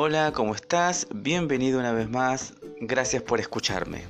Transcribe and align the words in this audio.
Hola, 0.00 0.30
¿cómo 0.30 0.54
estás? 0.54 1.08
Bienvenido 1.12 1.80
una 1.80 1.90
vez 1.90 2.08
más. 2.08 2.54
Gracias 2.80 3.20
por 3.20 3.40
escucharme. 3.40 4.02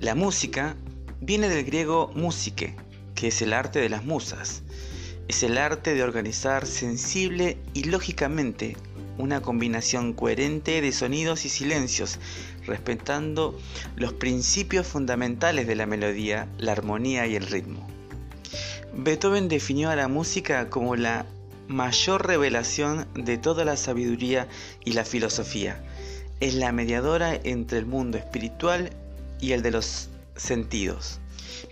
La 0.00 0.14
música 0.14 0.76
viene 1.20 1.50
del 1.50 1.62
griego 1.66 2.10
musike, 2.14 2.74
que 3.14 3.28
es 3.28 3.42
el 3.42 3.52
arte 3.52 3.80
de 3.80 3.90
las 3.90 4.02
musas. 4.02 4.62
Es 5.28 5.42
el 5.42 5.58
arte 5.58 5.92
de 5.92 6.02
organizar 6.02 6.66
sensible 6.66 7.58
y 7.74 7.84
lógicamente 7.84 8.78
una 9.18 9.42
combinación 9.42 10.14
coherente 10.14 10.80
de 10.80 10.92
sonidos 10.92 11.44
y 11.44 11.50
silencios, 11.50 12.18
respetando 12.64 13.60
los 13.96 14.14
principios 14.14 14.86
fundamentales 14.86 15.66
de 15.66 15.76
la 15.76 15.84
melodía, 15.84 16.48
la 16.56 16.72
armonía 16.72 17.26
y 17.26 17.36
el 17.36 17.46
ritmo. 17.46 17.86
Beethoven 18.94 19.48
definió 19.50 19.90
a 19.90 19.96
la 19.96 20.08
música 20.08 20.70
como 20.70 20.96
la 20.96 21.26
mayor 21.70 22.26
revelación 22.26 23.06
de 23.14 23.38
toda 23.38 23.64
la 23.64 23.76
sabiduría 23.76 24.48
y 24.84 24.92
la 24.92 25.04
filosofía. 25.04 25.80
Es 26.40 26.54
la 26.54 26.72
mediadora 26.72 27.34
entre 27.44 27.78
el 27.78 27.86
mundo 27.86 28.18
espiritual 28.18 28.90
y 29.40 29.52
el 29.52 29.62
de 29.62 29.70
los 29.70 30.08
sentidos. 30.34 31.20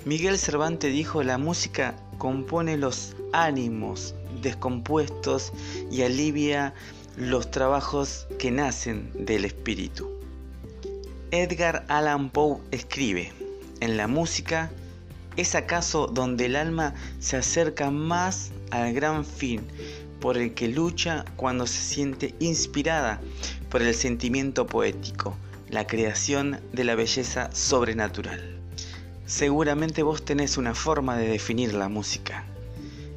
Miguel 0.04 0.38
Cervantes 0.38 0.92
dijo, 0.92 1.24
la 1.24 1.36
música 1.36 1.96
compone 2.16 2.76
los 2.76 3.16
ánimos 3.32 4.14
descompuestos 4.40 5.52
y 5.90 6.02
alivia 6.02 6.74
los 7.16 7.50
trabajos 7.50 8.28
que 8.38 8.52
nacen 8.52 9.10
del 9.14 9.44
espíritu. 9.44 10.08
Edgar 11.32 11.84
Allan 11.88 12.30
Poe 12.30 12.60
escribe, 12.70 13.32
en 13.80 13.96
la 13.96 14.06
música 14.06 14.70
es 15.36 15.56
acaso 15.56 16.06
donde 16.06 16.46
el 16.46 16.56
alma 16.56 16.94
se 17.18 17.36
acerca 17.36 17.90
más 17.90 18.52
al 18.70 18.92
gran 18.92 19.24
fin 19.24 19.62
por 20.20 20.36
el 20.36 20.54
que 20.54 20.68
lucha 20.68 21.24
cuando 21.36 21.66
se 21.66 21.80
siente 21.80 22.34
inspirada 22.40 23.20
por 23.70 23.82
el 23.82 23.94
sentimiento 23.94 24.66
poético, 24.66 25.36
la 25.68 25.86
creación 25.86 26.60
de 26.72 26.84
la 26.84 26.94
belleza 26.94 27.50
sobrenatural. 27.52 28.58
Seguramente 29.26 30.02
vos 30.02 30.24
tenés 30.24 30.56
una 30.56 30.74
forma 30.74 31.16
de 31.16 31.28
definir 31.28 31.74
la 31.74 31.88
música. 31.88 32.44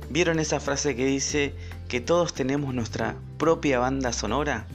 ¿Vieron 0.09 0.39
esa 0.39 0.59
frase 0.59 0.95
que 0.95 1.05
dice 1.05 1.53
que 1.87 2.01
todos 2.01 2.33
tenemos 2.33 2.73
nuestra 2.73 3.15
propia 3.37 3.79
banda 3.79 4.11
sonora? 4.11 4.67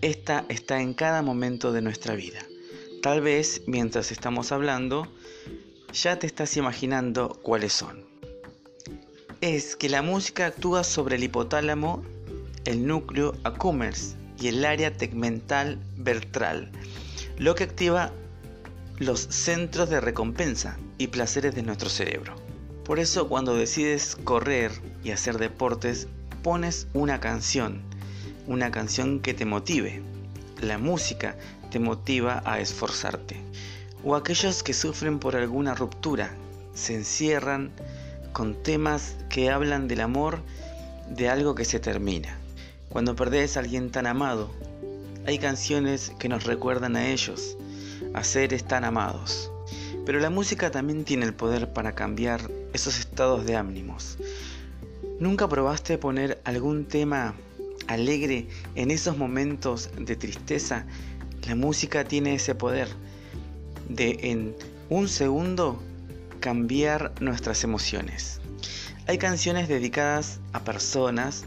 Esta 0.00 0.46
está 0.48 0.80
en 0.80 0.94
cada 0.94 1.22
momento 1.22 1.72
de 1.72 1.82
nuestra 1.82 2.14
vida. 2.14 2.40
Tal 3.02 3.20
vez 3.20 3.62
mientras 3.66 4.10
estamos 4.10 4.50
hablando 4.50 5.06
ya 5.92 6.18
te 6.18 6.26
estás 6.26 6.56
imaginando 6.56 7.38
cuáles 7.42 7.72
son. 7.72 8.17
Es 9.40 9.76
que 9.76 9.88
la 9.88 10.02
música 10.02 10.46
actúa 10.46 10.82
sobre 10.82 11.14
el 11.14 11.22
hipotálamo, 11.22 12.02
el 12.64 12.84
núcleo 12.84 13.34
accumbens 13.44 14.16
y 14.36 14.48
el 14.48 14.64
área 14.64 14.92
tegmental 14.92 15.78
ventral, 15.96 16.72
lo 17.36 17.54
que 17.54 17.62
activa 17.62 18.10
los 18.98 19.20
centros 19.20 19.90
de 19.90 20.00
recompensa 20.00 20.76
y 20.98 21.06
placeres 21.06 21.54
de 21.54 21.62
nuestro 21.62 21.88
cerebro. 21.88 22.34
Por 22.84 22.98
eso 22.98 23.28
cuando 23.28 23.54
decides 23.54 24.16
correr 24.16 24.72
y 25.04 25.12
hacer 25.12 25.38
deportes, 25.38 26.08
pones 26.42 26.88
una 26.92 27.20
canción, 27.20 27.80
una 28.48 28.72
canción 28.72 29.20
que 29.20 29.34
te 29.34 29.44
motive. 29.44 30.02
La 30.60 30.78
música 30.78 31.36
te 31.70 31.78
motiva 31.78 32.42
a 32.44 32.58
esforzarte. 32.58 33.36
O 34.02 34.16
aquellos 34.16 34.64
que 34.64 34.74
sufren 34.74 35.20
por 35.20 35.36
alguna 35.36 35.76
ruptura, 35.76 36.34
se 36.74 36.96
encierran 36.96 37.70
con 38.32 38.62
temas 38.62 39.16
que 39.28 39.50
hablan 39.50 39.88
del 39.88 40.00
amor 40.00 40.40
de 41.08 41.28
algo 41.28 41.54
que 41.54 41.64
se 41.64 41.80
termina. 41.80 42.38
Cuando 42.88 43.16
perdés 43.16 43.56
a 43.56 43.60
alguien 43.60 43.90
tan 43.90 44.06
amado, 44.06 44.50
hay 45.26 45.38
canciones 45.38 46.12
que 46.18 46.28
nos 46.28 46.44
recuerdan 46.44 46.96
a 46.96 47.08
ellos, 47.08 47.56
a 48.14 48.24
seres 48.24 48.64
tan 48.64 48.84
amados. 48.84 49.50
Pero 50.06 50.20
la 50.20 50.30
música 50.30 50.70
también 50.70 51.04
tiene 51.04 51.26
el 51.26 51.34
poder 51.34 51.72
para 51.72 51.94
cambiar 51.94 52.50
esos 52.72 52.98
estados 52.98 53.44
de 53.44 53.56
ánimos. 53.56 54.16
¿Nunca 55.20 55.48
probaste 55.48 55.98
poner 55.98 56.40
algún 56.44 56.86
tema 56.86 57.34
alegre 57.88 58.48
en 58.74 58.90
esos 58.90 59.18
momentos 59.18 59.90
de 59.98 60.16
tristeza? 60.16 60.86
La 61.46 61.54
música 61.54 62.04
tiene 62.04 62.34
ese 62.34 62.54
poder 62.54 62.88
de 63.88 64.18
en 64.22 64.54
un 64.88 65.08
segundo 65.08 65.82
cambiar 66.40 67.12
nuestras 67.20 67.64
emociones. 67.64 68.40
Hay 69.06 69.18
canciones 69.18 69.68
dedicadas 69.68 70.40
a 70.52 70.64
personas, 70.64 71.44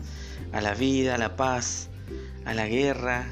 a 0.51 0.61
la 0.61 0.73
vida, 0.73 1.15
a 1.15 1.17
la 1.17 1.35
paz, 1.35 1.89
a 2.45 2.53
la 2.53 2.67
guerra, 2.67 3.27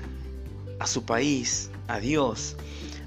a 0.79 0.87
su 0.87 1.03
país, 1.03 1.71
a 1.87 1.99
Dios, 1.99 2.55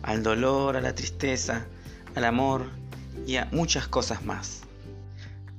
al 0.03 0.23
dolor, 0.23 0.77
a 0.77 0.81
la 0.81 0.95
tristeza, 0.95 1.67
al 2.15 2.25
amor 2.25 2.71
y 3.27 3.37
a 3.37 3.49
muchas 3.53 3.89
cosas 3.89 4.25
más. 4.25 4.63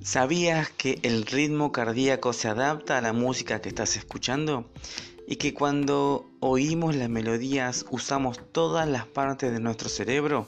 ¿Sabías 0.01 0.69
que 0.69 0.99
el 1.03 1.25
ritmo 1.25 1.71
cardíaco 1.71 2.33
se 2.33 2.49
adapta 2.49 2.97
a 2.97 3.01
la 3.01 3.13
música 3.13 3.61
que 3.61 3.69
estás 3.69 3.95
escuchando? 3.95 4.69
Y 5.25 5.37
que 5.37 5.53
cuando 5.53 6.29
oímos 6.41 6.95
las 6.95 7.07
melodías 7.07 7.85
usamos 7.89 8.37
todas 8.51 8.85
las 8.85 9.05
partes 9.05 9.53
de 9.53 9.61
nuestro 9.61 9.87
cerebro? 9.87 10.45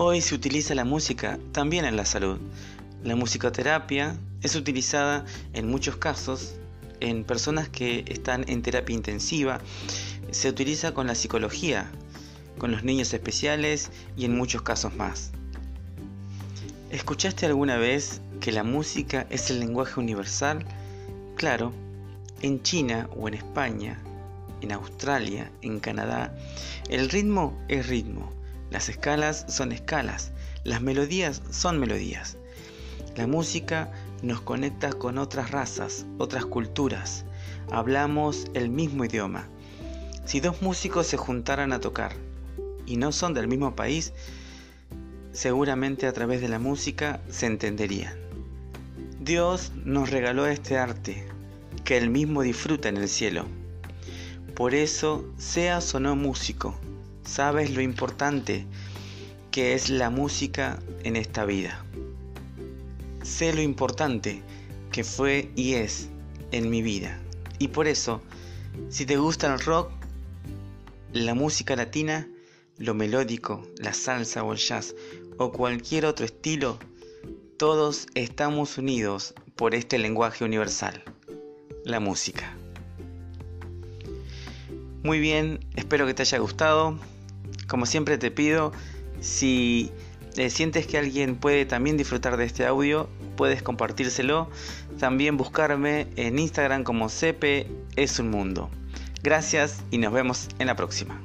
Hoy 0.00 0.20
se 0.20 0.36
utiliza 0.36 0.76
la 0.76 0.84
música 0.84 1.40
también 1.50 1.84
en 1.84 1.96
la 1.96 2.04
salud. 2.04 2.38
La 3.02 3.16
musicoterapia 3.16 4.16
es 4.42 4.54
utilizada 4.54 5.24
en 5.54 5.68
muchos 5.68 5.96
casos 5.96 6.54
en 7.00 7.24
personas 7.24 7.68
que 7.68 8.04
están 8.06 8.48
en 8.48 8.62
terapia 8.62 8.94
intensiva. 8.94 9.60
Se 10.30 10.48
utiliza 10.48 10.94
con 10.94 11.08
la 11.08 11.16
psicología, 11.16 11.90
con 12.58 12.70
los 12.70 12.84
niños 12.84 13.12
especiales 13.12 13.90
y 14.16 14.24
en 14.24 14.36
muchos 14.36 14.62
casos 14.62 14.94
más. 14.94 15.32
¿Escuchaste 16.92 17.46
alguna 17.46 17.76
vez 17.76 18.20
que 18.40 18.52
la 18.52 18.62
música 18.62 19.26
es 19.30 19.50
el 19.50 19.58
lenguaje 19.58 19.98
universal? 19.98 20.64
Claro, 21.34 21.72
en 22.40 22.62
China 22.62 23.10
o 23.16 23.26
en 23.26 23.34
España, 23.34 24.00
en 24.60 24.70
Australia, 24.70 25.50
en 25.60 25.80
Canadá, 25.80 26.32
el 26.88 27.10
ritmo 27.10 27.58
es 27.66 27.88
ritmo, 27.88 28.37
las 28.70 28.88
escalas 28.88 29.46
son 29.48 29.72
escalas, 29.72 30.32
las 30.64 30.82
melodías 30.82 31.42
son 31.50 31.78
melodías. 31.78 32.36
La 33.16 33.26
música 33.26 33.90
nos 34.22 34.40
conecta 34.40 34.92
con 34.92 35.18
otras 35.18 35.50
razas, 35.50 36.06
otras 36.18 36.44
culturas. 36.44 37.24
Hablamos 37.70 38.46
el 38.54 38.68
mismo 38.68 39.04
idioma. 39.04 39.48
Si 40.24 40.40
dos 40.40 40.60
músicos 40.62 41.06
se 41.06 41.16
juntaran 41.16 41.72
a 41.72 41.80
tocar, 41.80 42.12
y 42.86 42.96
no 42.96 43.12
son 43.12 43.34
del 43.34 43.48
mismo 43.48 43.74
país, 43.74 44.12
seguramente 45.32 46.06
a 46.06 46.12
través 46.12 46.40
de 46.40 46.48
la 46.48 46.58
música 46.58 47.20
se 47.28 47.46
entenderían. 47.46 48.14
Dios 49.20 49.72
nos 49.84 50.10
regaló 50.10 50.46
este 50.46 50.78
arte, 50.78 51.26
que 51.84 51.96
Él 51.96 52.10
mismo 52.10 52.42
disfruta 52.42 52.88
en 52.88 52.96
el 52.96 53.08
cielo. 53.08 53.46
Por 54.54 54.74
eso, 54.74 55.24
seas 55.36 55.94
o 55.94 56.00
no 56.00 56.16
músico, 56.16 56.74
sabes 57.28 57.70
lo 57.70 57.82
importante 57.82 58.66
que 59.50 59.74
es 59.74 59.90
la 59.90 60.10
música 60.10 60.78
en 61.04 61.14
esta 61.14 61.44
vida. 61.44 61.84
Sé 63.22 63.52
lo 63.52 63.60
importante 63.60 64.42
que 64.90 65.04
fue 65.04 65.50
y 65.54 65.74
es 65.74 66.08
en 66.50 66.70
mi 66.70 66.82
vida. 66.82 67.20
Y 67.58 67.68
por 67.68 67.86
eso, 67.86 68.22
si 68.88 69.04
te 69.04 69.16
gusta 69.16 69.52
el 69.52 69.60
rock, 69.60 69.90
la 71.12 71.34
música 71.34 71.76
latina, 71.76 72.26
lo 72.78 72.94
melódico, 72.94 73.62
la 73.76 73.92
salsa 73.92 74.42
o 74.42 74.52
el 74.52 74.58
jazz 74.58 74.94
o 75.36 75.52
cualquier 75.52 76.06
otro 76.06 76.24
estilo, 76.24 76.78
todos 77.58 78.06
estamos 78.14 78.78
unidos 78.78 79.34
por 79.54 79.74
este 79.74 79.98
lenguaje 79.98 80.44
universal, 80.44 81.02
la 81.84 82.00
música. 82.00 82.56
Muy 85.02 85.20
bien, 85.20 85.60
espero 85.76 86.06
que 86.06 86.14
te 86.14 86.22
haya 86.22 86.38
gustado. 86.38 86.98
Como 87.68 87.86
siempre 87.86 88.18
te 88.18 88.30
pido, 88.30 88.72
si 89.20 89.92
eh, 90.36 90.50
sientes 90.50 90.86
que 90.86 90.98
alguien 90.98 91.36
puede 91.36 91.66
también 91.66 91.96
disfrutar 91.96 92.36
de 92.36 92.44
este 92.44 92.66
audio, 92.66 93.08
puedes 93.36 93.62
compartírselo. 93.62 94.48
También 94.98 95.36
buscarme 95.36 96.08
en 96.16 96.38
Instagram 96.38 96.82
como 96.82 97.08
CP 97.08 97.68
es 97.96 98.18
un 98.18 98.30
mundo. 98.30 98.70
Gracias 99.22 99.82
y 99.90 99.98
nos 99.98 100.12
vemos 100.12 100.48
en 100.58 100.66
la 100.66 100.76
próxima. 100.76 101.20